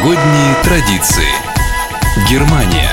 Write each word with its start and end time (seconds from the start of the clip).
Новогодние 0.00 0.54
традиции. 0.62 1.28
Германия. 2.26 2.90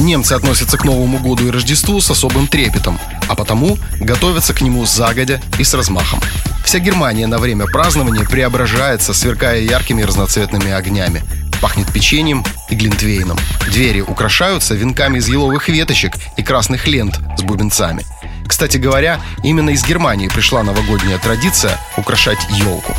Немцы 0.00 0.32
относятся 0.32 0.76
к 0.76 0.84
Новому 0.84 1.18
году 1.20 1.46
и 1.46 1.50
Рождеству 1.50 2.00
с 2.00 2.10
особым 2.10 2.48
трепетом, 2.48 2.98
а 3.28 3.36
потому 3.36 3.78
готовятся 4.00 4.52
к 4.52 4.62
нему 4.62 4.84
загодя 4.84 5.40
и 5.60 5.64
с 5.64 5.74
размахом. 5.74 6.20
Вся 6.64 6.80
Германия 6.80 7.28
на 7.28 7.38
время 7.38 7.66
празднования 7.66 8.24
преображается, 8.24 9.14
сверкая 9.14 9.60
яркими 9.60 10.02
разноцветными 10.02 10.72
огнями. 10.72 11.22
Пахнет 11.62 11.92
печеньем 11.92 12.44
и 12.68 12.74
глинтвейном. 12.74 13.38
Двери 13.70 14.00
украшаются 14.00 14.74
венками 14.74 15.18
из 15.18 15.28
еловых 15.28 15.68
веточек 15.68 16.14
и 16.36 16.42
красных 16.42 16.88
лент 16.88 17.20
с 17.38 17.42
бубенцами. 17.42 18.04
Кстати 18.48 18.78
говоря, 18.78 19.20
именно 19.44 19.70
из 19.70 19.86
Германии 19.86 20.26
пришла 20.26 20.64
новогодняя 20.64 21.18
традиция 21.18 21.78
украшать 21.96 22.44
елку. 22.50 22.92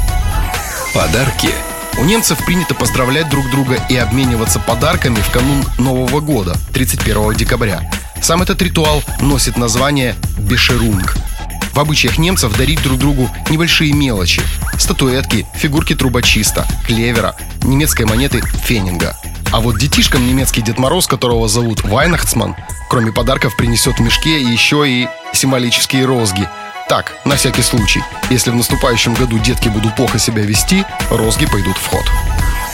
Подарки 0.96 1.50
У 2.00 2.06
немцев 2.06 2.46
принято 2.46 2.74
поздравлять 2.74 3.30
друг 3.30 3.50
друга 3.52 3.86
и 3.90 3.98
обмениваться 3.98 4.62
подарками 4.62 5.18
в 5.18 5.30
канун 5.30 5.66
Нового 5.78 6.22
года, 6.22 6.56
31 6.74 7.34
декабря. 7.34 7.92
Сам 8.22 8.42
этот 8.42 8.62
ритуал 8.62 9.04
носит 9.20 9.58
название 9.58 10.16
«бешерунг». 10.38 11.18
В 11.74 11.80
обычаях 11.82 12.18
немцев 12.18 12.58
дарить 12.58 12.82
друг 12.82 12.98
другу 12.98 13.30
небольшие 13.50 13.92
мелочи. 13.92 14.42
Статуэтки, 14.78 15.46
фигурки 15.54 15.96
трубочиста, 15.96 16.66
клевера, 16.88 17.36
немецкой 17.62 18.06
монеты 18.06 18.42
фенинга. 18.64 19.18
А 19.52 19.60
вот 19.60 19.78
детишкам 19.78 20.26
немецкий 20.26 20.62
Дед 20.62 20.78
Мороз, 20.80 21.08
которого 21.08 21.50
зовут 21.50 21.84
Вайнахцман, 21.84 22.56
кроме 22.90 23.12
подарков 23.12 23.58
принесет 23.58 23.98
в 23.98 24.02
мешке 24.02 24.42
еще 24.42 24.90
и 24.90 25.10
символические 25.34 26.06
розги. 26.06 26.48
Так, 26.88 27.14
на 27.26 27.36
всякий 27.36 27.64
случай. 27.64 28.04
Если 28.30 28.52
в 28.52 28.56
наступающем 28.56 29.16
году 29.16 29.40
детки 29.40 29.70
будут 29.70 29.96
плохо 29.96 30.20
себя 30.20 30.44
вести, 30.44 30.86
розги 31.10 31.48
пойдут 31.48 31.78
в 31.78 31.88
ход. 31.88 32.06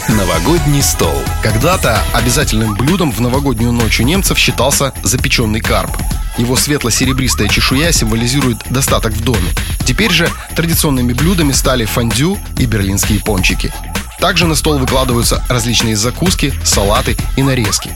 Новогодний 0.10 0.84
стол. 0.84 1.24
Когда-то 1.42 2.04
обязательным 2.14 2.76
блюдом 2.76 3.12
в 3.12 3.22
новогоднюю 3.22 3.72
ночь 3.72 4.02
у 4.02 4.04
немцев 4.04 4.38
считался 4.38 4.94
запеченный 5.04 5.62
карп. 5.62 5.96
Его 6.38 6.58
светло-серебристая 6.58 7.48
чешуя 7.48 7.94
символизирует 7.94 8.58
достаток 8.70 9.14
в 9.14 9.24
доме. 9.24 9.50
Теперь 9.86 10.12
же 10.12 10.30
традиционными 10.58 11.14
блюдами 11.14 11.54
стали 11.54 11.86
фондю 11.86 12.38
и 12.58 12.66
берлинские 12.66 13.22
пончики. 13.22 13.74
Также 14.20 14.46
на 14.46 14.56
стол 14.56 14.78
выкладываются 14.78 15.42
различные 15.48 15.96
закуски, 15.96 16.54
салаты 16.66 17.16
и 17.38 17.44
нарезки. 17.44 17.92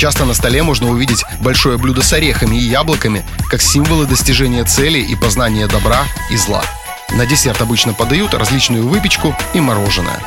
Часто 0.00 0.24
на 0.24 0.32
столе 0.32 0.62
можно 0.62 0.88
увидеть 0.88 1.26
большое 1.42 1.76
блюдо 1.76 2.02
с 2.02 2.10
орехами 2.14 2.56
и 2.56 2.66
яблоками, 2.66 3.22
как 3.50 3.60
символы 3.60 4.06
достижения 4.06 4.64
цели 4.64 4.98
и 4.98 5.14
познания 5.14 5.66
добра 5.66 6.04
и 6.30 6.38
зла. 6.38 6.64
На 7.10 7.26
десерт 7.26 7.60
обычно 7.60 7.92
подают 7.92 8.32
различную 8.32 8.88
выпечку 8.88 9.36
и 9.52 9.60
мороженое. 9.60 10.18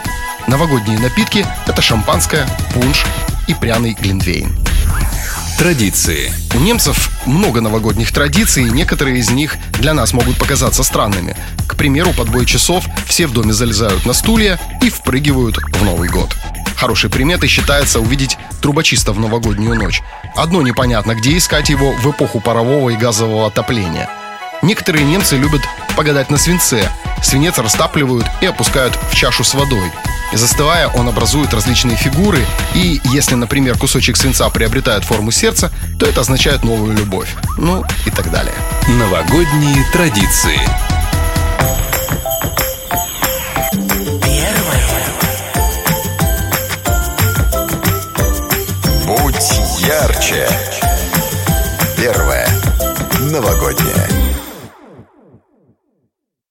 Новогодние 0.45 0.99
напитки– 0.99 1.43
это 1.65 1.81
шампанское, 1.81 2.47
пунш 2.75 3.03
и 3.47 3.55
пряный 3.55 3.97
глинтвейн. 3.99 4.55
Традиции. 5.57 6.31
У 6.53 6.59
немцев 6.59 7.09
много 7.25 7.59
новогодних 7.59 8.11
традиций, 8.11 8.67
и 8.67 8.69
некоторые 8.69 9.17
из 9.17 9.31
них 9.31 9.57
для 9.79 9.95
нас 9.95 10.13
могут 10.13 10.37
показаться 10.37 10.83
странными. 10.83 11.35
К 11.67 11.75
примеру, 11.75 12.13
под 12.13 12.29
бой 12.29 12.45
часов 12.45 12.85
все 13.07 13.25
в 13.25 13.33
доме 13.33 13.53
залезают 13.53 14.05
на 14.05 14.13
стулья 14.13 14.59
и 14.83 14.91
впрыгивают 14.91 15.57
в 15.57 15.83
Новый 15.83 16.09
год. 16.09 16.35
Хорошей 16.83 17.09
приметой 17.09 17.47
считается 17.47 18.01
увидеть 18.01 18.37
трубочиста 18.61 19.13
в 19.13 19.19
новогоднюю 19.19 19.73
ночь. 19.75 20.03
Одно 20.35 20.61
непонятно, 20.61 21.15
где 21.15 21.37
искать 21.37 21.69
его 21.69 21.93
в 21.93 22.11
эпоху 22.11 22.41
парового 22.41 22.89
и 22.89 22.97
газового 22.97 23.47
отопления. 23.47 24.09
Некоторые 24.61 25.05
немцы 25.05 25.37
любят 25.37 25.61
погадать 25.95 26.29
на 26.29 26.37
свинце. 26.37 26.91
Свинец 27.23 27.57
растапливают 27.57 28.25
и 28.41 28.47
опускают 28.47 28.99
в 29.09 29.15
чашу 29.15 29.45
с 29.45 29.53
водой. 29.53 29.93
Застывая, 30.33 30.89
он 30.89 31.07
образует 31.07 31.53
различные 31.53 31.95
фигуры, 31.95 32.45
и 32.75 32.99
если, 33.05 33.35
например, 33.35 33.77
кусочек 33.77 34.17
свинца 34.17 34.49
приобретает 34.49 35.05
форму 35.05 35.31
сердца, 35.31 35.71
то 35.97 36.05
это 36.05 36.19
означает 36.19 36.65
новую 36.65 36.97
любовь. 36.97 37.33
Ну 37.57 37.85
и 38.05 38.09
так 38.09 38.29
далее. 38.29 38.55
Новогодние 38.89 39.85
традиции. 39.93 40.59
Будь 50.23 50.31
ярче. 50.31 50.81
Первое. 51.97 52.47
Новогоднее. 53.29 54.22